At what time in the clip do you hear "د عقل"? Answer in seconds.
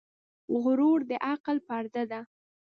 1.09-1.57